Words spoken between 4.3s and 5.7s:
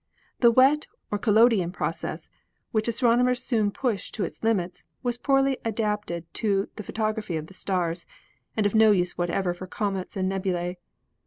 limits, was poorly